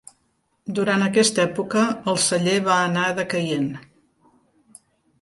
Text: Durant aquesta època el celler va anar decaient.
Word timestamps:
Durant 0.79 1.03
aquesta 1.07 1.43
època 1.43 1.85
el 2.15 2.19
celler 2.25 2.57
va 2.71 2.81
anar 2.89 3.07
decaient. 3.23 3.71